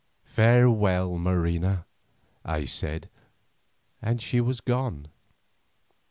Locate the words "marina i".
1.19-2.65